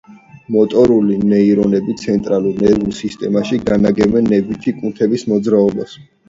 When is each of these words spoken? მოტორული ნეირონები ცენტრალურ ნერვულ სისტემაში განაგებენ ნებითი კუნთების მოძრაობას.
მოტორული 0.53 1.17
ნეირონები 1.33 1.95
ცენტრალურ 2.03 2.63
ნერვულ 2.63 2.95
სისტემაში 3.01 3.61
განაგებენ 3.69 4.31
ნებითი 4.33 4.75
კუნთების 4.81 5.29
მოძრაობას. 5.35 5.97